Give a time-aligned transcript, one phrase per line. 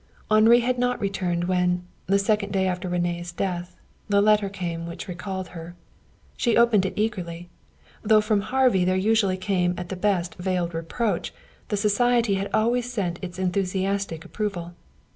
[0.31, 3.75] Henri had not returned when, the second day after René's death,
[4.09, 5.75] the letter came which recalled her.
[6.35, 7.51] She opened it eagerly.
[8.01, 11.35] Though from Harvey there usually came at the best veiled reproach,
[11.67, 14.73] the society had always sent its enthusiastic approval.